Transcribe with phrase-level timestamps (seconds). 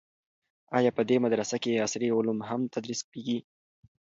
[0.77, 3.39] آیا په دې مدرسه کې عصري علوم هم تدریس کیږي؟